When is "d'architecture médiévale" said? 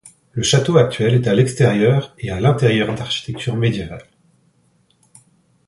2.95-4.07